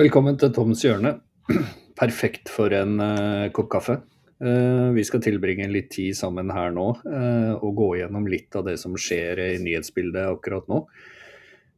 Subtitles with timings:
[0.00, 1.10] Velkommen til Toms hjørne.
[2.00, 3.98] Perfekt for en uh, kopp kaffe.
[4.40, 8.64] Uh, vi skal tilbringe litt tid sammen her nå uh, og gå gjennom litt av
[8.70, 10.80] det som skjer i nyhetsbildet akkurat nå.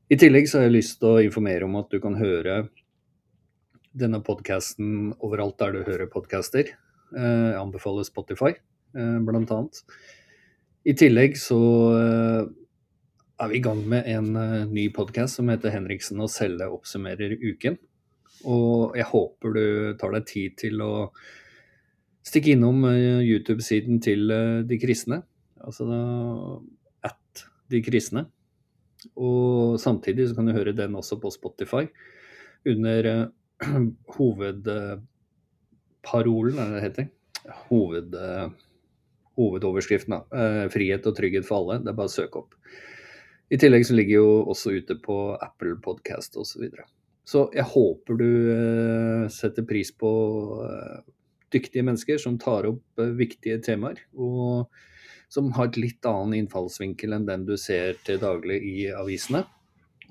[0.06, 2.60] I tillegg så har jeg lyst til å informere om at du kan høre
[3.90, 6.76] denne podkasten overalt der du hører podcaster.
[7.16, 8.54] Jeg anbefaler Spotify,
[8.94, 9.82] blant annet.
[10.86, 11.58] I tillegg så
[12.38, 14.36] er vi i gang med en
[14.70, 17.82] ny podkast som heter 'Henriksen og Selle oppsummerer uken'.
[18.48, 19.64] Og jeg håper du
[20.00, 20.92] tar deg tid til å
[22.26, 25.22] stikke innom eh, YouTube-siden til eh, De kristne.
[25.62, 25.84] Altså
[27.06, 28.22] at De kristne.
[29.18, 31.84] Og samtidig så kan du høre den også på Spotify
[32.68, 33.26] under uh,
[34.16, 37.06] hovedparolen, er det det heter.
[37.66, 38.48] Hoved, uh,
[39.38, 40.20] hovedoverskriften, da.
[40.30, 41.74] Uh, frihet og trygghet for alle.
[41.82, 42.52] Det er bare å søke opp.
[43.52, 46.62] I tillegg så ligger jo også ute på Apple Podcast osv.
[47.22, 50.10] Så, jeg håper du uh, setter pris på
[50.58, 51.02] uh,
[51.54, 54.72] dyktige mennesker som tar opp uh, viktige temaer, og
[55.32, 59.44] som har et litt annen innfallsvinkel enn den du ser til daglig i avisene.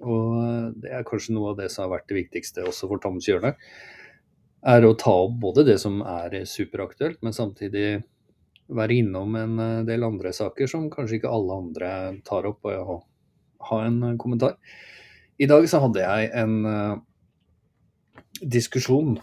[0.01, 3.27] Og det er kanskje noe av det som har vært det viktigste også for Toms
[3.29, 3.51] hjørne.
[4.65, 7.99] Er å ta opp både det som er superaktuelt, men samtidig
[8.71, 11.91] være innom en del andre saker som kanskje ikke alle andre
[12.25, 13.03] tar opp, og
[13.67, 14.57] ha en kommentar.
[15.39, 16.97] I dag så hadde jeg en uh,
[18.41, 19.15] diskusjon.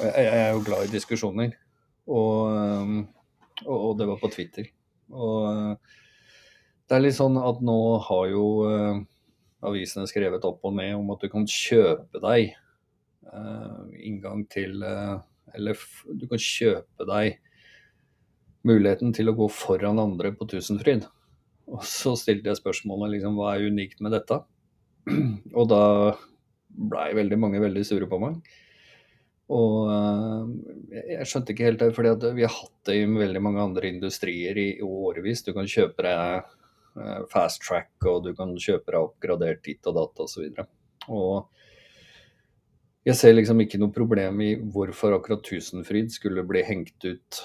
[0.00, 1.54] Jeg, jeg, er jo glad i diskusjoner.
[2.10, 3.00] Og, um,
[3.64, 4.70] og, og, det var på Twitter.
[5.10, 5.98] Og uh,
[6.88, 9.00] det er litt sånn at nå har jo uh,
[9.66, 12.56] avisene skrevet opp og ned om at du kan kjøpe deg
[14.00, 15.78] inngang til Eller
[16.18, 17.36] du kan kjøpe deg
[18.66, 21.04] muligheten til å gå foran andre på Tusenfryd.
[21.70, 24.40] Og så stilte jeg spørsmålet liksom, hva er unikt med dette?
[25.58, 25.84] Og da
[26.70, 28.40] blei veldig mange veldig sure på meg.
[29.50, 30.46] Og uh,
[30.94, 34.58] jeg skjønte ikke helt det, fordi vi har hatt det i veldig mange andre industrier
[34.62, 35.42] i, årevis.
[35.46, 36.52] Du kan kjøpe deg
[37.00, 40.46] uh, fast track, og du kan kjøpe deg oppgradert ditt og datt osv.
[40.54, 41.58] Og, og
[43.08, 47.42] jeg ser liksom ikke noe problem i hvorfor akkurat Tusenfryd skulle bli hengt ut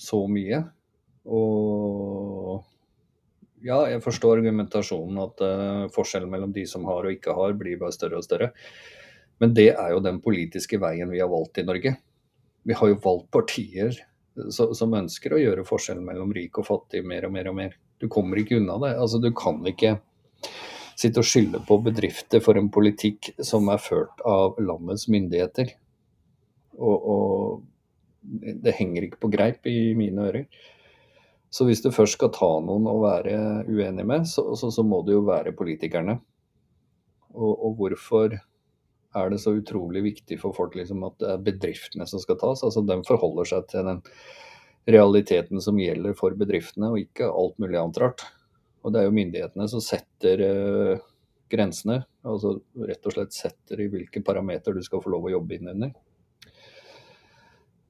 [0.00, 0.62] så mye.
[1.28, 2.64] Og
[3.64, 7.80] ja, jeg forstår argumentasjonen at uh, forskjellen mellom de som har og ikke har, blir
[7.80, 8.52] bare større og større.
[9.42, 11.94] Men det er jo den politiske veien vi har valgt i Norge.
[12.66, 13.94] Vi har jo valgt partier
[14.50, 17.76] så, som ønsker å gjøre forskjellen mellom rik og fattig mer og mer og mer.
[17.98, 18.94] Du kommer ikke unna det.
[18.98, 19.96] Altså, du kan ikke
[20.98, 25.70] sitte og skylde på bedrifter for en politikk som er ført av landets myndigheter.
[26.78, 30.66] Og, og det henger ikke på greip i mine ører.
[31.50, 33.38] Så hvis du først skal ta noen å være
[33.68, 36.18] uenig med, så, så, så må det jo være politikerne.
[37.32, 38.36] Og, og, hvorfor
[39.16, 42.64] er det så utrolig viktig for folk liksom, at det er bedriftene som skal tas?
[42.66, 44.02] Altså De forholder seg til den
[44.88, 48.26] realiteten som gjelder for bedriftene, og ikke alt mulig annet rart.
[48.84, 51.06] Og det er jo myndighetene som setter uh,
[51.52, 52.58] grensene, altså
[52.88, 55.92] rett og slett setter i hvilke parameter du skal få lov å jobbe inn under.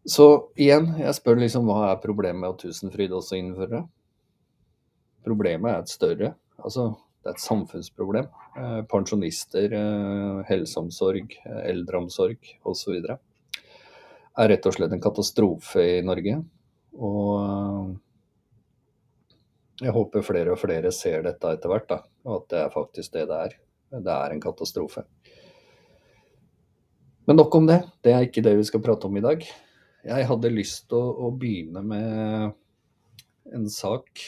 [0.08, 0.24] Så
[0.56, 3.82] igjen, jeg spør liksom hva er problemet med at Tusenfryd også innfører det?
[5.26, 6.30] Problemet er et større.
[6.56, 6.86] Altså,
[7.20, 8.28] det er et samfunnsproblem.
[8.56, 12.96] Eh, pensjonister, eh, helseomsorg, eh, eldreomsorg osv.
[14.38, 16.38] er rett og slett en katastrofe i Norge.
[16.96, 17.92] Og eh,
[19.84, 23.12] jeg håper flere og flere ser dette etter hvert, da, og at det er faktisk
[23.12, 23.60] det det er.
[23.92, 25.04] Det er en katastrofe.
[27.28, 27.82] Men nok om det.
[28.00, 29.44] Det er ikke det vi skal prate om i dag.
[30.08, 32.54] Jeg hadde lyst til å, å, begynne med
[33.52, 34.22] en sak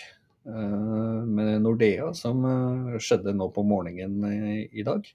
[0.49, 5.09] uh, med Nordea som uh, skjedde nå på morgenen i, i dag.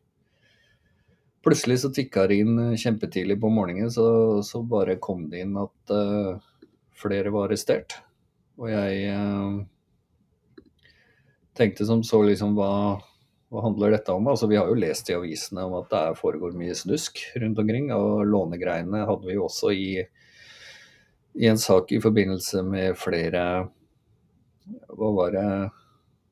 [1.45, 5.93] Plutselig så tikka det inn kjempetidlig på morgenen, så, så, bare kom det inn at
[5.93, 6.41] uh,
[6.97, 7.99] flere var arrestert.
[8.57, 9.11] Og jeg
[11.59, 12.95] tenkte som så liksom hva,
[13.51, 14.29] hva handler dette om?
[14.31, 17.91] Altså, vi har jo lest i avisene om at det foregår mye snusk rundt omkring.
[17.93, 19.89] Og lånegreiene hadde vi jo også i
[21.35, 23.43] i en sak i forbindelse med flere
[24.95, 25.47] hva var det,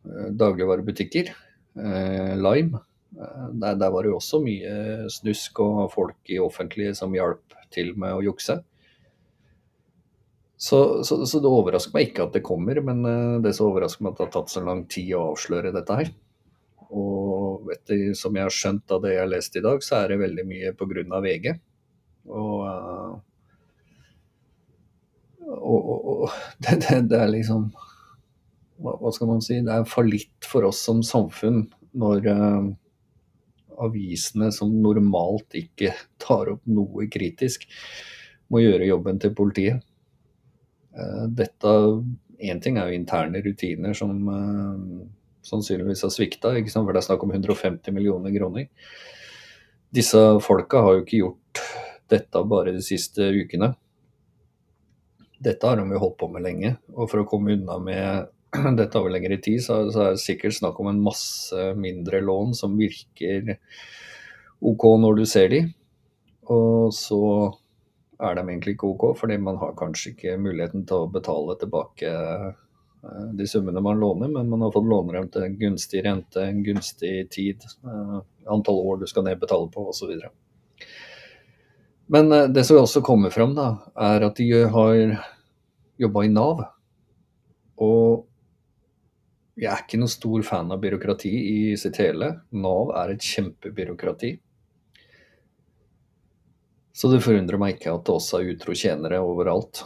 [0.07, 1.31] eh, dagligvarebutikker,
[1.77, 2.79] eh, Lime.
[3.13, 7.53] Eh, der, der, var det jo også mye snusk og folk i offentlige som hjalp
[7.71, 8.63] til med å jukse.
[10.57, 13.03] Så, så, så, det overrasker meg ikke at det kommer, men
[13.43, 16.13] det som overrasker meg at det har tatt så lang tid å avsløre dette her.
[16.93, 20.13] Og du, som jeg har skjønt av det jeg har lest i dag, så er
[20.13, 21.19] det veldig mye pga.
[21.25, 21.49] VG.
[22.31, 23.19] Og
[25.57, 27.67] og, og, og det, det, det, er liksom
[28.83, 29.59] hva, hva, skal man si?
[29.63, 31.65] Det er fallitt for oss som samfunn
[31.99, 32.71] når uh,
[33.83, 37.65] avisene som normalt ikke tar opp noe kritisk,
[38.53, 39.81] må gjøre jobben til politiet.
[40.93, 41.71] Eh, dette
[42.43, 45.03] Én ting er jo interne rutiner som uh,
[45.47, 48.65] sannsynligvis har svikta, for det er snakk om 150 millioner kroner.
[49.95, 51.61] Disse folka har jo ikke gjort
[52.11, 53.69] dette bare de siste ukene.
[55.43, 56.75] Dette har de jo holdt på med lenge.
[56.95, 58.31] Og for å komme unna med
[58.79, 62.53] dette over lengre tid, så, så er det sikkert snakk om en masse mindre lån
[62.57, 63.55] som virker
[64.63, 65.63] OK når du ser de.
[66.53, 67.23] Og så
[68.23, 72.11] er de egentlig ikke OK, fordi man har kanskje ikke muligheten til å betale tilbake
[72.11, 72.51] eh,
[73.35, 77.15] de summene man låner, men man har fått låne til en gunstig rente, en gunstig
[77.33, 78.17] tid, eh,
[78.53, 80.13] antall år du skal nedbetale på osv.
[82.13, 83.69] Men eh, det som også kommer fram, da,
[84.11, 85.17] er at de har
[86.01, 86.63] jobba i Nav.
[87.83, 88.23] Og
[89.59, 92.31] jeg er ikke noen stor fan av byråkrati i sitt hele.
[92.57, 94.31] Nav er et kjempebyråkrati.
[96.93, 99.83] Så det forundrer meg ikke at det også er utro tjenere overalt.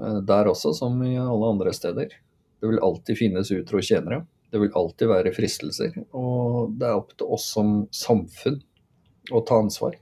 [0.00, 2.14] Eh, der også, som i alle andre steder.
[2.60, 4.24] Det vil alltid finnes utro tjenere.
[4.50, 5.94] Det vil alltid være fristelser.
[6.18, 8.58] Og det er opp til oss som samfunn
[9.30, 9.94] å ta ansvar.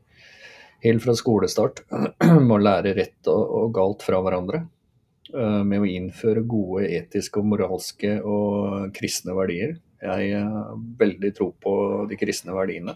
[0.85, 1.83] Helt fra skolestart
[2.49, 4.65] må lære rett og galt fra hverandre.
[5.29, 9.77] Eh, med å innføre gode etiske og moralske og kristne verdier.
[10.01, 11.73] Jeg har veldig tro på
[12.09, 12.95] de kristne verdiene.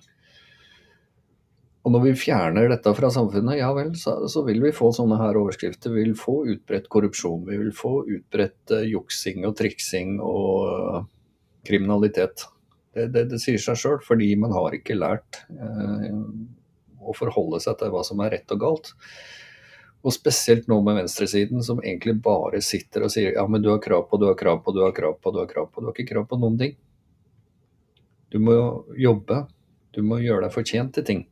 [1.83, 5.19] Og når vi fjerner dette fra samfunnet, ja vel, så, så, vil vi få sånne
[5.19, 5.93] her overskrifter.
[5.93, 7.43] Vi vil få utbredt korrupsjon.
[7.49, 11.01] Vi vil få utbredt uh, juksing og triksing og uh,
[11.67, 12.47] kriminalitet.
[12.95, 16.07] Det, det, det, sier seg sjøl, fordi man har ikke lært uh,
[17.03, 18.95] å forholde seg til hva som er rett og galt.
[20.03, 23.83] Og spesielt nå med venstresiden, som egentlig bare sitter og sier ja, men du har
[23.83, 25.81] krav på, du har krav på, du har krav på, du har krav på.
[25.81, 26.75] Du har ikke krav på noen ting.
[28.35, 28.57] Du må
[28.99, 29.45] jobbe.
[29.95, 31.23] Du må gjøre deg fortjent til ting.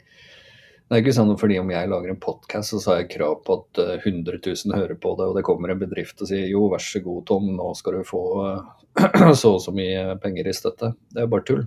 [0.91, 3.57] Det er ikke sånn fordi om jeg lager en podkast, så har jeg krav på
[3.61, 6.65] at 100 eh, 000 hører på det, og det kommer en bedrift og sier jo,
[6.73, 10.55] vær så god Tom, nå skal du få eh, så og så mye penger i
[10.55, 10.93] støtte.
[11.15, 11.65] Det er bare tull.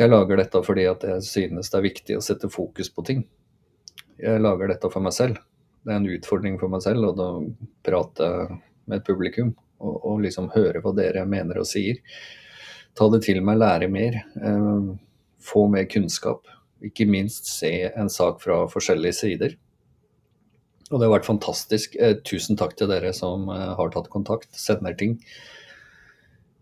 [0.00, 3.24] Jeg lager dette fordi at jeg synes det er viktig å sette fokus på ting.
[4.20, 5.40] Jeg lager dette for meg selv
[5.82, 7.28] det er en utfordring for meg selv å
[7.86, 8.28] prate
[8.86, 9.52] med et publikum
[9.82, 11.98] og, og, liksom høre hva dere mener og sier.
[12.98, 14.20] Ta det til meg, lære mer.
[14.36, 14.92] Eh,
[15.42, 16.46] få mer kunnskap.
[16.82, 19.56] Ikke minst se en sak fra forskjellige sider.
[20.92, 21.96] Og det har vært fantastisk.
[21.96, 25.16] Eh, tusen takk til dere som eh, har tatt kontakt, sender ting.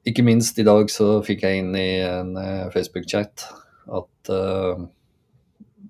[0.08, 3.44] Ikke minst i dag så fikk jeg inn i en eh, Facebook-chat
[3.90, 4.84] at uh,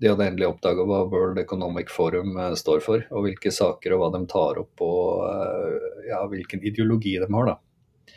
[0.01, 4.01] de hadde endelig oppdaga hva World Economic Forum eh, står for, og hvilke saker og
[4.01, 7.51] hva de tar opp, og eh, ja, hvilken ideologi de har.
[7.51, 8.15] da.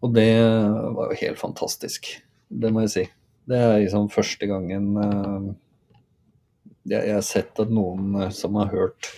[0.00, 0.30] Og det
[0.94, 2.12] var jo helt fantastisk,
[2.48, 3.04] det må jeg si.
[3.50, 5.50] Det er liksom første gangen uh,
[6.86, 9.10] jeg, har sett at noen som har hørt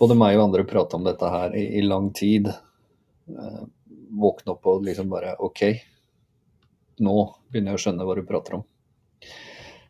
[0.00, 2.48] både meg og andre prate om dette her i, lang tid,
[4.10, 5.62] våkne opp og liksom bare OK,
[7.04, 7.16] nå
[7.52, 8.64] begynner jeg å skjønne hva du prater om.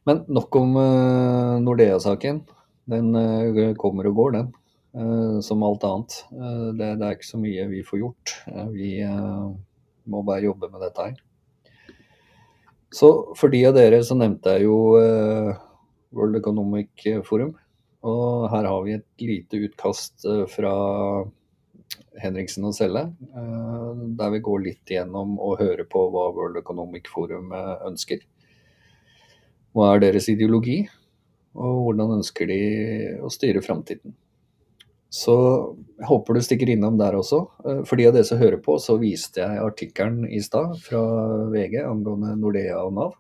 [0.09, 2.43] Men nok om uh, Nordea-saken.
[2.91, 4.53] Den uh, kommer og går, den.
[4.97, 6.21] Uh, som alt annet.
[6.31, 8.37] Det, det, er ikke så mye vi får gjort.
[8.75, 8.95] vi
[10.11, 11.19] må bare jobbe med dette her.
[12.91, 14.79] Så for de av dere så nevnte jeg jo
[16.17, 17.53] World Economic Forum.
[18.03, 20.73] Og her har vi et lite utkast fra
[22.19, 23.05] Henriksen og Selle,
[24.19, 27.55] der vi går litt igjennom og hører på hva World Economic Forum
[27.87, 28.25] ønsker.
[29.77, 30.83] Hva er deres ideologi,
[31.55, 32.61] og hvordan ønsker de
[33.23, 34.15] å styre framtiden?
[35.11, 35.35] Så
[35.99, 37.41] jeg håper du stikker innom der også.
[37.67, 41.01] Eh, for de av dere som hører på, så viste jeg artikkelen i stad fra
[41.51, 43.17] VG angående Nordea og Nav.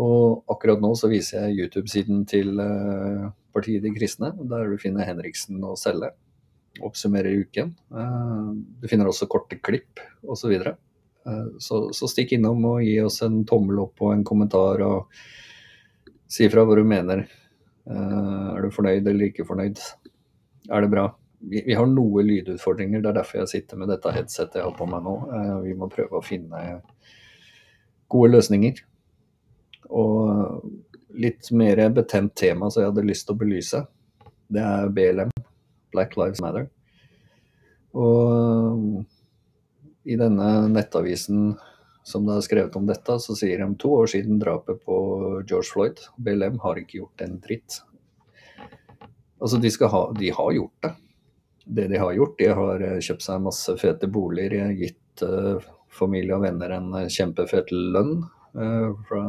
[0.00, 5.04] Og akkurat nå så viser jeg YouTube-siden til eh, partiet De kristne, der du finner
[5.04, 6.14] Henriksen og Selle.
[6.80, 7.74] Oppsummerer uken.
[7.92, 8.48] Eh,
[8.80, 10.46] du finner også korte klipp osv.
[10.46, 10.78] Så, videre.
[11.58, 14.82] Så Så stikk innom og gi oss en tommel opp og en kommentar.
[14.82, 15.10] og
[16.30, 17.24] Si fra hva du mener.
[17.90, 19.80] Uh, er du fornøyd eller ikke fornøyd?
[20.70, 21.08] Er det bra?
[21.40, 24.76] Vi, vi, har noe lydutfordringer, det er derfor jeg sitter med dette headsetet jeg har
[24.76, 25.16] på meg nå.
[25.32, 26.60] Uh, vi må prøve å finne
[28.10, 28.82] gode løsninger.
[29.90, 30.68] Og
[31.18, 33.80] litt mer betent tema som jeg hadde lyst til å belyse,
[34.50, 35.32] det er BLM,
[35.94, 36.68] Black Lives Matter.
[37.98, 39.02] Og
[40.04, 41.54] i denne nettavisen
[42.02, 44.96] som det er skrevet om dette, så sier de to år siden drapet på
[45.48, 46.00] George Floyd.
[46.16, 47.82] BLM har ikke gjort en dritt.
[49.40, 50.94] Altså, de, ha, de har gjort det.
[51.64, 55.60] Det de har gjort, de har eh, kjøpt seg masse fete boliger, gitt uh,
[55.92, 58.24] familie og venner en eh, kjempefet lønn
[58.56, 59.22] uh, fra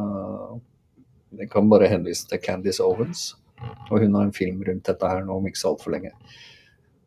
[1.38, 3.30] Jeg kan bare henvise til Candice Owens.
[3.92, 6.10] Og hun har en film rundt dette her nå om ikke så altfor lenge.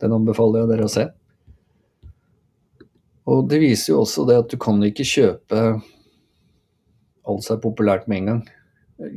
[0.02, 1.10] Den anbefaler jeg dere å se.
[3.26, 5.62] Og det viser jo også det at du kan ikke kjøpe
[7.26, 8.42] alt som er populært med en gang.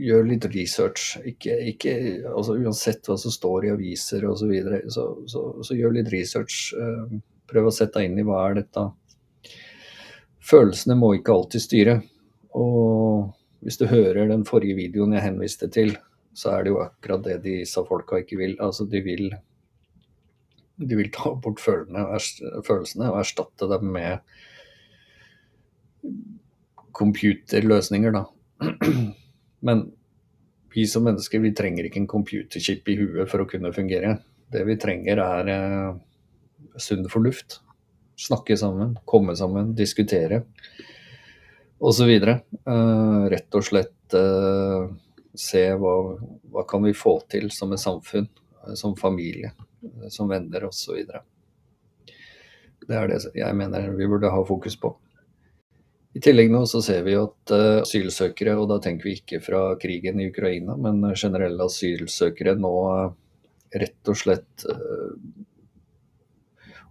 [0.01, 1.19] Gjør litt research.
[1.29, 1.93] Ikke, ikke,
[2.33, 6.13] altså uansett hva som står i aviser osv., så, videre, så, så, så gjør litt
[6.15, 6.73] research.
[6.75, 8.87] Eh, prøv å sette deg inn i hva er dette.
[10.49, 11.99] Følelsene må ikke alltid styre.
[12.57, 13.29] Og
[13.65, 15.95] hvis du hører den forrige videoen jeg henviste til,
[16.39, 18.57] så er det jo akkurat det disse folka ikke vil.
[18.63, 19.29] Altså, de vil
[20.79, 24.23] de vil ta bort følelsene og erstatte dem med
[26.99, 28.25] computerløsninger, da.
[29.67, 29.89] Men
[30.75, 34.19] vi som mennesker vi trenger ikke en computerchip i huet for å kunne fungere.
[34.53, 35.99] Det vi trenger er eh,
[36.81, 37.61] sunn fornuft.
[38.19, 40.43] Snakke sammen, komme sammen, diskutere
[41.79, 42.11] osv.
[42.11, 44.89] Eh, rett og slett eh,
[45.39, 45.95] se hva,
[46.51, 48.27] hva kan vi få til som et samfunn,
[48.65, 49.53] uh, som familie,
[50.13, 51.03] som venner osv.
[52.89, 54.95] Det er det jeg mener vi burde ha fokus på.
[56.17, 59.61] I tillegg nå så ser vi at uh, asylsøkere, og da tenker vi ikke fra
[59.81, 63.13] krigen i Ukraina, men generelle asylsøkere nå uh,
[63.77, 64.65] rett og slett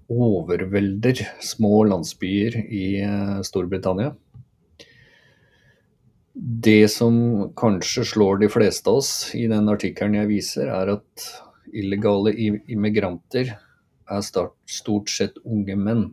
[0.08, 2.86] overvelder små landsbyer i
[3.44, 4.14] Storbritannia.
[6.38, 7.18] Det som
[7.58, 11.26] kanskje slår de fleste av oss i den artikkelen jeg viser, er at
[11.74, 12.34] illegale
[12.68, 13.56] immigranter
[14.08, 16.06] er stort sett unge menn.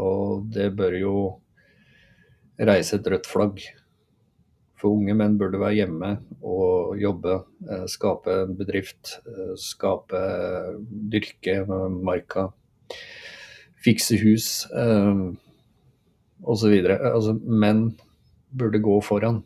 [0.00, 1.14] Og det bør jo
[2.60, 3.62] reise et rødt flagg.
[4.80, 10.20] For unge menn burde være hjemme og jobbe, eh, skape en bedrift, eh, skape
[11.12, 12.48] dyrke marka,
[13.84, 15.24] fikse hus eh,
[16.40, 16.78] osv.
[16.96, 17.90] Altså menn
[18.56, 19.42] burde gå foran.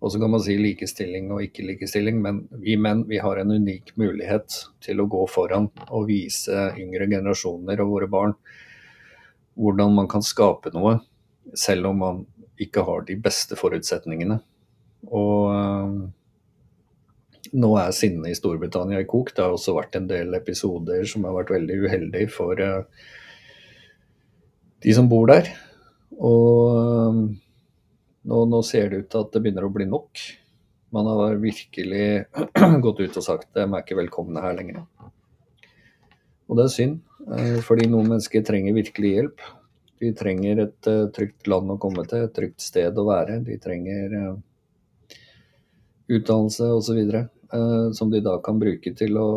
[0.00, 3.54] Og så kan man si likestilling og ikke likestilling, men vi menn vi har en
[3.56, 8.36] unik mulighet til å gå foran og vise yngre generasjoner og våre barn
[9.56, 10.98] hvordan man kan skape noe,
[11.56, 12.20] selv om man
[12.60, 14.36] ikke har de beste forutsetningene.
[15.06, 15.96] Og øh,
[17.56, 19.32] nå er sinnet i Storbritannia i kok.
[19.32, 22.84] Det har også vært en del episoder som har vært veldig uheldige for øh,
[24.84, 25.48] de som bor der.
[26.16, 27.22] Og
[28.26, 30.22] nå, nå, ser det ut til at det begynner å bli nok.
[30.94, 32.06] Man har virkelig
[32.84, 34.82] gått ut og sagt at de er ikke velkomne her lenger.
[36.46, 36.98] Og det er synd,
[37.34, 39.46] eh, fordi noen mennesker trenger virkelig hjelp.
[40.02, 43.38] De trenger et uh, trygt land å komme til, et trygt sted å være.
[43.46, 45.14] De trenger uh,
[46.12, 47.00] utdannelse osv.
[47.46, 49.28] Uh, som de da kan bruke til å,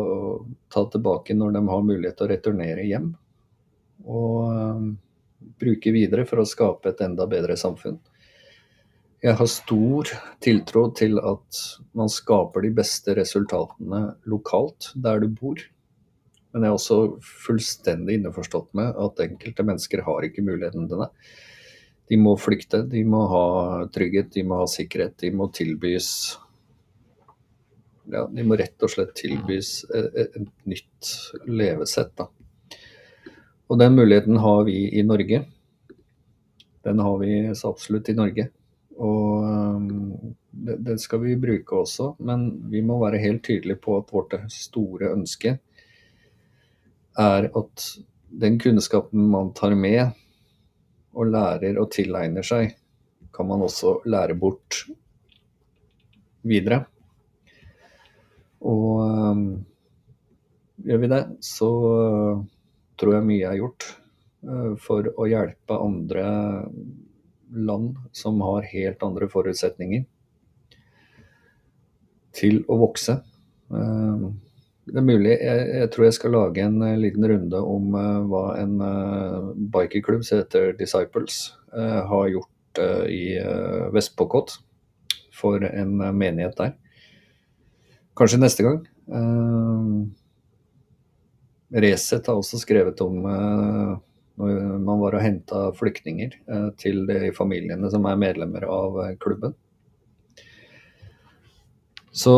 [0.68, 3.08] ta tilbake når de har mulighet til å returnere hjem.
[4.04, 4.92] Og
[5.60, 7.96] bruke videre for å skape et enda bedre samfunn.
[9.20, 10.08] Jeg har stor
[10.40, 11.58] tiltro til at
[11.92, 15.60] man skaper de beste resultatene lokalt der du bor.
[16.50, 16.96] Men jeg er også
[17.44, 21.10] fullstendig innforstått med at enkelte mennesker har ikke muligheten til det.
[22.10, 23.42] De må flykte, de må ha
[23.92, 25.18] trygghet, de må ha sikkerhet.
[25.20, 26.08] De må tilbys
[28.10, 31.10] ja, De må rett og slett tilbys et, nytt
[31.44, 32.16] levesett.
[32.16, 32.26] Da.
[33.68, 35.42] Og den muligheten har vi i Norge.
[36.88, 38.48] Den har vi så absolutt i Norge.
[39.00, 43.96] Og um, det, det, skal vi bruke også, men vi må være helt tydelige på
[44.00, 45.56] at vårt store ønske
[47.20, 47.86] er at
[48.30, 50.12] den kunnskapen man tar med
[51.16, 52.76] og lærer og tilegner seg,
[53.34, 54.84] kan man også lære bort
[56.46, 56.84] videre.
[58.60, 59.44] Og um,
[60.84, 62.42] gjør vi det, så uh,
[63.00, 63.88] tror jeg mye er gjort
[64.44, 66.26] uh, for å hjelpe andre
[67.54, 70.04] land som har helt andre forutsetninger
[72.36, 73.18] til å vokse.
[73.74, 74.24] Eh,
[74.90, 78.44] det er mulig, jeg, tror jeg skal lage en eh, liten runde om uh, hva
[78.58, 78.76] en
[79.70, 82.80] bikerklubb som heter Disciples har gjort
[83.10, 83.36] i
[83.94, 84.56] Vestpåkot
[85.34, 86.72] for en menighet der.
[88.18, 88.80] Kanskje neste gang.
[91.70, 93.28] Resett har også skrevet om
[94.40, 99.12] når man var og henta flyktninger eh, til de familiene som er medlemmer av eh,
[99.20, 99.54] klubben.
[102.10, 102.34] Så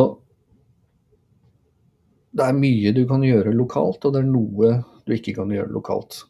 [2.33, 4.75] det er mye du kan gjøre lokalt, og det er noe
[5.07, 6.23] du ikke kan gjøre lokalt.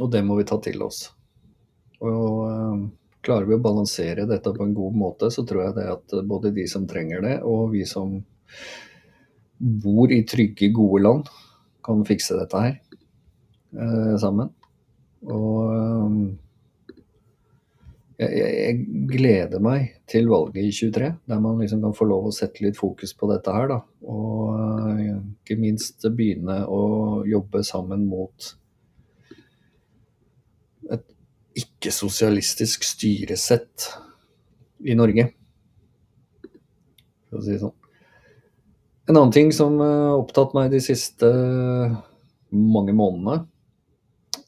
[0.00, 1.06] Og det må vi ta til oss.
[2.02, 2.86] Og eh,
[3.22, 6.52] klarer vi å balansere dette på en god måte, så tror jeg det at både
[6.54, 8.18] de som trenger det, og vi som
[9.62, 11.28] bor i trygge, gode land,
[11.86, 12.80] kan fikse dette her
[13.76, 14.52] eh, sammen.
[15.22, 16.16] Og um,
[18.18, 18.78] jeg, jeg,
[19.10, 22.78] gleder meg til valget i 23, der man liksom kan få lov å sette litt
[22.78, 23.70] fokus på dette her.
[23.70, 25.02] da, Og
[25.42, 28.52] ikke minst begynne å jobbe sammen mot
[30.92, 31.06] et
[31.62, 33.90] ikke-sosialistisk styresett
[34.86, 35.28] i Norge.
[37.30, 37.78] For å si det sånn.
[39.10, 41.28] En annen ting som har opptatt meg de siste
[42.52, 43.46] mange månedene,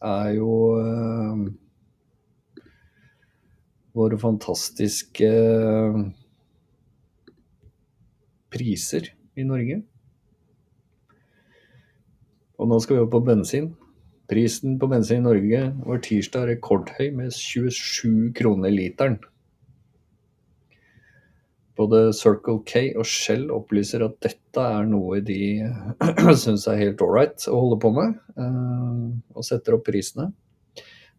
[0.04, 1.44] er jo uh,
[3.94, 5.30] våre fantastiske
[8.54, 9.80] priser i Norge.
[12.58, 13.72] Og nå skal vi opp på bensin.
[14.30, 19.18] Prisen på bensin i Norge var tirsdag rekordhøy med 27 kroner literen.
[21.78, 25.64] Både Circle K og Shell opplyser at dette er noe de
[26.44, 30.30] syns er helt ålreit å holde på med, eh, og setter opp prisene.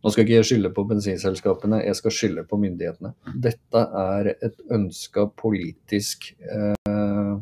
[0.05, 3.15] Nå skal ikke jeg skylde på bensinselskapene, jeg skal skylde på myndighetene.
[3.41, 7.35] Dette er et ønska politisk eh,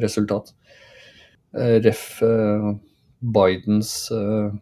[0.00, 0.54] resultat.
[1.52, 2.08] Eh, ref.
[2.22, 2.74] Eh,
[3.24, 4.52] Bidens det,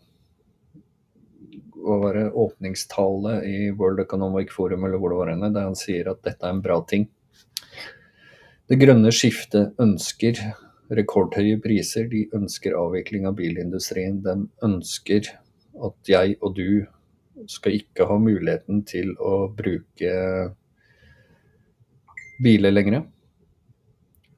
[2.32, 6.46] åpningstale i World Economic Forum eller hvor det var henne, der han sier at dette
[6.46, 7.08] er en bra ting.
[8.70, 10.38] Det grønne skiftet ønsker
[10.92, 14.20] rekordhøye priser, de ønsker avvikling av bilindustrien.
[14.24, 15.30] De ønsker
[15.82, 16.84] at jeg og du
[17.50, 20.12] skal ikke ha muligheten til å bruke
[22.42, 23.02] biler lenger.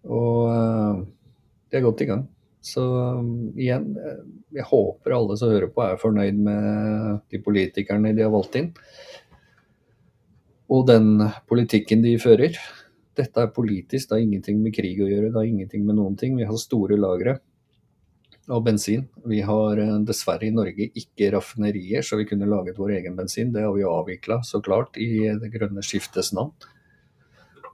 [0.04, 1.04] Og
[1.71, 2.25] de er godt i gang.
[2.64, 4.21] Så um, igjen, eh,
[4.57, 8.71] jeg håper alle som hører på er fornøyd med de politikerne de har valgt inn.
[10.73, 12.57] Og den politikken de fører.
[13.14, 16.16] Dette er politisk, det har ingenting med krig å gjøre, det har ingenting med noen
[16.18, 16.35] ting.
[16.38, 17.38] Vi har store lagre
[18.49, 19.06] av bensin.
[19.25, 23.53] Vi har eh, dessverre i Norge ikke raffinerier, så vi kunne laget vår egen bensin.
[23.55, 26.53] Det har vi avvikla, så klart, i det grønne skiftets navn.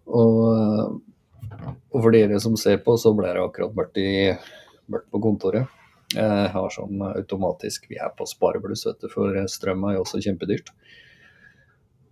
[0.06, 4.10] Og, eh, og for dere som ser på, så ble det akkurat vært i
[4.90, 5.76] mørkt på kontoret.
[6.10, 10.18] Jeg har sånn automatisk Vi er på sparebluss, vet du, for strøm er jo også
[10.24, 10.72] kjempedyrt.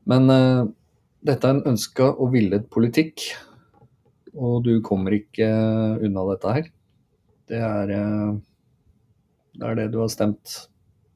[0.06, 0.68] Men uh,
[1.26, 3.24] dette er en ønska og villet politikk,
[4.38, 5.48] og du kommer ikke
[6.04, 6.68] unna dette her.
[7.48, 8.37] Det er, uh,
[9.59, 10.59] det er det du har stemt.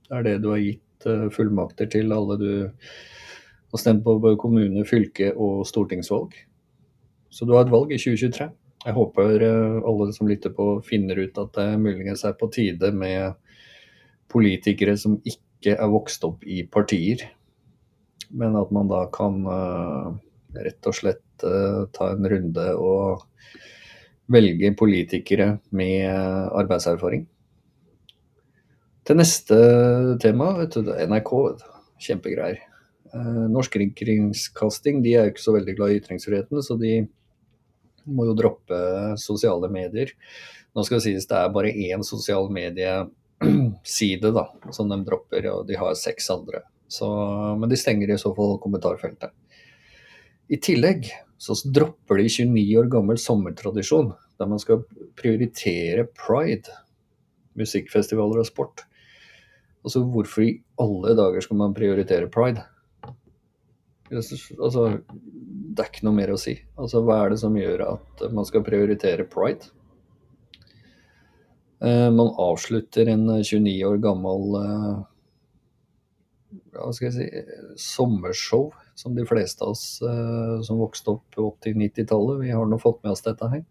[0.08, 2.52] Det er det du har gitt uh, fullmakter til alle du
[3.72, 6.34] har stemt på både kommune, fylke og stortingsvalg.
[7.32, 8.50] Så du har et valg i 2023.
[8.82, 12.90] Jeg håper eh, alle som lytter på finner ut at det muligens er på tide
[12.92, 13.38] med
[14.32, 17.22] politikere som ikke er vokst opp i partier,
[18.32, 20.08] men at man da kan uh,
[20.56, 23.26] rett og slett uh, ta en runde og
[24.32, 26.08] velge politikere med
[26.56, 27.26] arbeidserfaring.
[29.02, 29.56] Til neste
[30.22, 31.32] tema, vet du, NRK.
[32.02, 32.60] Kjempegreier.
[33.52, 36.94] Norsk Kringkasting de er jo ikke så veldig glad i ytringsfriheten, så de
[38.08, 38.78] må jo droppe
[39.20, 40.14] sosiale medier.
[40.72, 45.66] Nå skal det sies det er bare én sosial medieside da, som de dropper, og
[45.68, 46.62] de har seks andre.
[46.92, 47.08] Så,
[47.56, 49.32] men de stenger i så fall kommentarfeltet.
[50.52, 51.08] I tillegg
[51.40, 54.82] så dropper de 29 år gammel sommertradisjon, der man skal
[55.18, 56.74] prioritere pride,
[57.58, 58.84] musikkfestivaler og sport.
[59.82, 60.52] Altså hvorfor i
[60.82, 62.62] alle dager skal man prioritere pride?
[64.12, 64.84] Altså,
[65.72, 66.54] det er ikke noe mer å si.
[66.76, 69.72] Altså, hva er det som gjør at man skal prioritere pride?
[71.82, 75.00] Eh, man avslutter en 29 år gammel eh,
[76.72, 77.26] hva skal jeg si,
[77.80, 82.78] sommershow, som de fleste av oss eh, som vokste opp på 80-90-tallet, vi har nå
[82.80, 83.64] fått med oss dette her.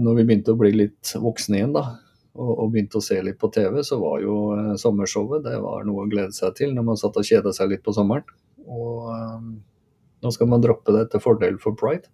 [0.00, 1.84] Når vi begynte å bli litt voksne igjen, da,
[2.32, 5.84] og, og, begynte å se litt på TV, så var jo eh, sommershowet det var
[5.88, 8.24] noe å glede seg til når man satt og kjeda seg litt på sommeren.
[8.64, 9.48] Og eh,
[10.22, 12.08] nå skal man droppe det til fordel for pride.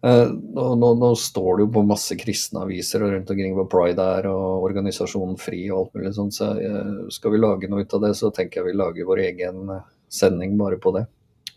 [0.00, 3.66] Uh, nå, nå, nå, står det jo på masse kristne aviser og rundt omkring hvor
[3.68, 7.84] pride er, og organisasjonen FRI og alt mulig sånt, så uh, skal vi lage noe
[7.84, 9.74] ut av det, så tenker jeg vi lager vår egen
[10.08, 11.04] sending bare på det.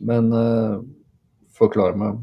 [0.04, 0.82] Men uh,
[1.56, 2.20] forklar meg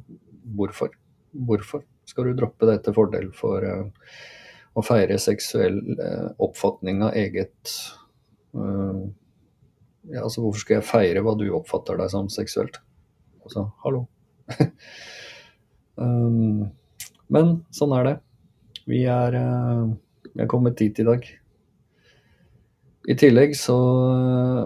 [0.58, 0.92] hvorfor.
[1.30, 5.76] Hvorfor skal du droppe det til fordel for å feire seksuell
[6.42, 7.70] oppfatning av eget
[10.10, 12.80] ja, altså hvorfor skal jeg feire hva du oppfatter deg som seksuelt?
[13.44, 14.08] Altså, hallo.
[16.00, 16.66] um,
[17.30, 18.16] men sånn er det.
[18.90, 19.90] Vi er, uh,
[20.32, 21.26] vi er kommet dit i dag.
[23.10, 24.64] I tillegg så uh,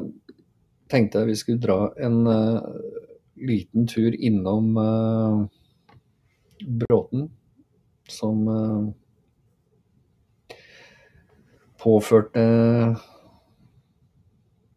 [0.90, 2.60] tenkte jeg vi skulle dra en uh,
[3.44, 4.72] liten tur innom
[6.64, 7.26] Bråten,
[8.08, 8.46] som
[11.82, 12.44] påførte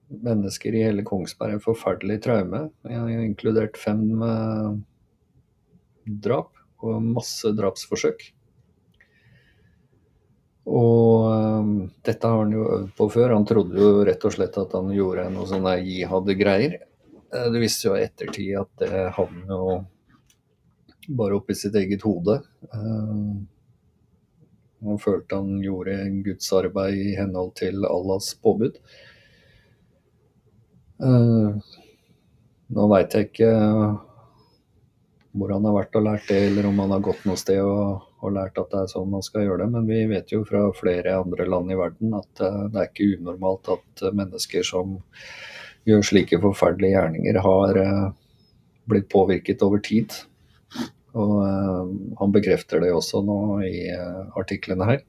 [0.10, 4.04] mennesker i hele Kongsberg en forferdelig traume, inkludert fem
[6.08, 6.54] drap
[6.86, 8.28] og masse drapsforsøk.
[10.68, 13.34] Og um, dette har han jo øvd på før.
[13.38, 16.80] Han trodde jo rett og slett at han gjorde noe sånne jihad-greier.
[17.32, 19.78] Eh, det viste jo i ettertid at det havnet jo
[21.08, 22.42] bare oppi sitt eget hode.
[22.74, 23.48] Um,
[24.84, 28.76] han følte han gjorde Guds arbeid i henhold til Allahs påbud.
[31.00, 31.56] Uh,
[32.76, 33.52] nå veit jeg ikke
[35.38, 38.08] hvor han har vært og lært det, eller om han har gått noe sted og,
[38.20, 39.70] og, lært at det er sånn man skal gjøre det.
[39.76, 43.10] Men vi vet jo fra flere andre land i verden at uh, det er ikke
[43.18, 44.98] unormalt at uh, mennesker som
[45.88, 48.10] gjør slike forferdelige gjerninger, har uh,
[48.92, 50.16] blitt påvirket over tid.
[51.18, 51.40] Og
[52.20, 53.88] han bekrefter det også nå i
[54.38, 55.00] artiklene her.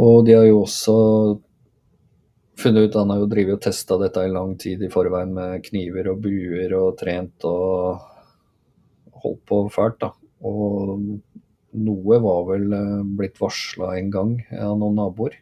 [0.00, 0.96] Og de har jo også
[2.60, 5.64] funnet ut Han har jo drevet og testa dette i lang tid i forveien med
[5.66, 8.02] kniver og buer og trent og
[9.22, 10.12] holdt på fælt, da.
[10.46, 11.00] Og
[11.80, 15.36] noe var vel eh, blitt varsla en gang av noen naboer.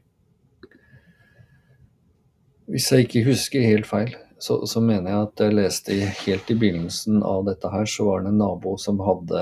[2.69, 6.57] Hvis jeg ikke husker helt feil, så, så, mener jeg at jeg leste helt i
[6.59, 9.41] begynnelsen av dette her, så var det en nabo som hadde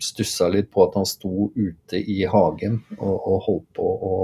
[0.00, 4.14] stussa litt på at han sto ute i hagen og, og holdt på å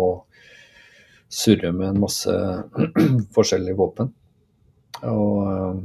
[1.33, 2.33] surre med en masse
[3.37, 4.12] forskjellige våpen.
[5.09, 5.83] Og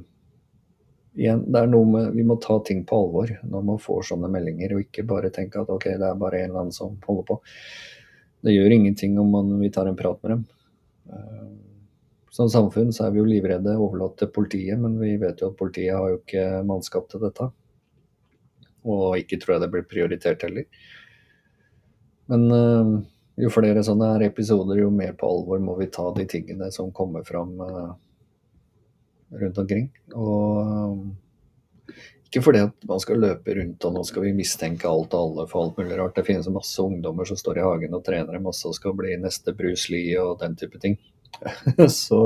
[1.18, 4.30] igjen, det er noe med Vi må ta ting på alvor når man får sånne
[4.32, 7.28] meldinger, og ikke bare tenke at ok, det er bare en eller annen som holder
[7.32, 7.40] på.
[8.46, 10.46] Det gjør ingenting om man, vi tar en prat med dem.
[11.12, 11.48] Eh,
[12.38, 15.58] som samfunn så er vi jo livredde, overlatt til politiet, men vi vet jo at
[15.58, 17.50] politiet har jo ikke mannskap til dette.
[18.88, 20.68] Og ikke tror jeg det blir prioritert heller.
[22.30, 22.92] Men uh,
[23.42, 26.94] jo flere sånne her episoder, jo mer på alvor må vi ta de tingene som
[26.94, 27.58] kommer fram.
[29.32, 29.90] Rundt omkring.
[30.16, 31.02] Og
[32.28, 35.46] ikke fordi at man skal løpe rundt og nå skal vi mistenke alt og alle
[35.48, 36.16] for alt mulig rart.
[36.18, 39.54] Det finnes masse ungdommer som står i hagen og trener masse og skal bli neste
[39.56, 40.98] Bruce Lee og den type ting.
[41.78, 42.22] så,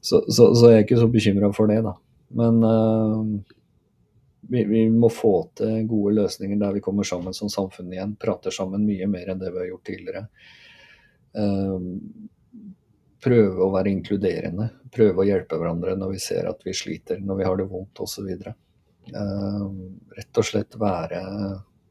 [0.00, 1.94] så, så, så, jeg er ikke så bekymra for det, da.
[2.40, 3.20] Men uh,
[4.48, 8.16] vi, vi, må få til gode løsninger der vi kommer sammen som samfunn igjen.
[8.20, 10.24] Prater sammen mye mer enn det vi har gjort tidligere.
[11.36, 11.78] Uh,
[13.24, 14.68] prøve å være inkluderende.
[14.92, 18.02] Prøve å hjelpe hverandre når vi ser at vi sliter, når vi har det vondt
[18.02, 18.30] osv.
[19.10, 19.66] Uh,
[20.16, 21.22] rett og slett være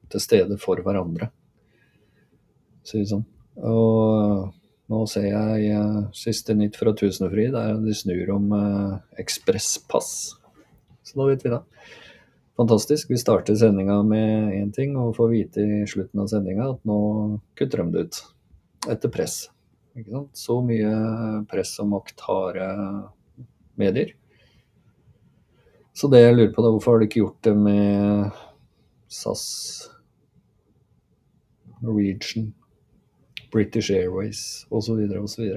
[0.10, 1.30] til stede for hverandre.
[2.86, 3.26] Si det sånn.
[3.70, 4.50] Og
[4.90, 10.14] nå ser jeg uh, siste nytt fra Tusenfryd, der de snur om uh, ekspresspass.
[11.06, 11.62] Så da vet vi det.
[12.60, 13.12] Fantastisk.
[13.14, 17.00] Vi starter sendinga med én ting, og får vite i slutten av sendinga at nå
[17.60, 18.20] kutter de det ut.
[18.90, 19.46] Etter press.
[20.34, 20.92] Så mye
[21.50, 23.46] press og makt har eh,
[23.80, 24.14] medier.
[25.94, 28.30] Så det jeg lurer på, da, hvorfor har de ikke gjort det med
[29.12, 29.44] SAS,
[31.82, 32.54] Norwegian,
[33.52, 35.02] British Airways osv.
[35.20, 35.50] osv.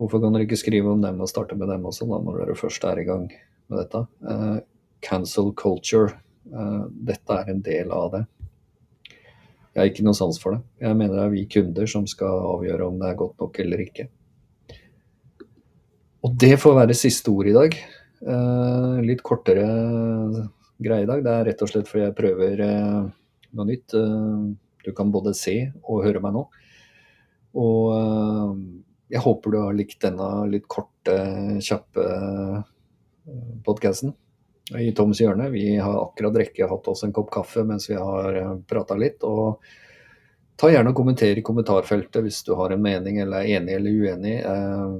[0.00, 2.58] Hvorfor kan dere ikke skrive om dem og starte med dem også, da, når dere
[2.58, 3.30] først er i gang
[3.70, 4.04] med dette?
[4.24, 4.58] Uh,
[5.04, 6.18] cancel culture.
[6.50, 8.24] Uh, dette er en del av det.
[9.80, 10.60] Jeg har ikke noe sans for det.
[10.84, 13.80] Jeg mener det er vi kunder som skal avgjøre om det er godt nok eller
[13.80, 14.04] ikke.
[16.20, 17.78] Og det får være siste ord i dag.
[18.20, 19.64] Eh, litt kortere
[20.84, 21.24] greie i dag.
[21.24, 23.08] Det er rett og slett fordi jeg prøver eh,
[23.56, 23.96] noe nytt.
[23.96, 24.44] Eh,
[24.84, 26.44] du kan både se og høre meg nå.
[27.64, 28.60] Og
[29.10, 31.16] jeg håper du har likt denne litt korte,
[31.64, 32.04] kjappe
[33.64, 34.12] podkasten
[34.78, 35.48] i Toms hjørne.
[35.50, 39.24] Vi har akkurat rekke hatt oss en kopp kaffe mens vi har eh, prata litt.
[39.26, 39.62] og
[40.60, 44.02] Ta gjerne og kommenter i kommentarfeltet hvis du har en mening eller er enig eller
[44.02, 44.36] uenig.
[44.44, 44.92] Eh,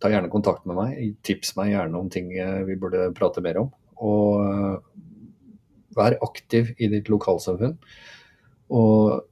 [0.00, 1.00] ta gjerne kontakt med meg.
[1.26, 3.72] Tips meg gjerne om ting eh, vi burde prate mer om.
[4.00, 4.44] Og
[5.96, 7.74] vær aktiv i ditt lokalsamfunn.
[8.70, 9.24] Og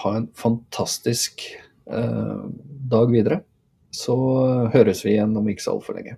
[0.00, 1.44] ha en fantastisk
[1.86, 3.42] dag videre.
[3.94, 4.16] Så
[4.74, 6.16] høres vi igjen om ikke så altfor lenge.